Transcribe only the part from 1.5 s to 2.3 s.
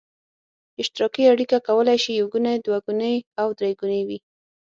کولای شي یو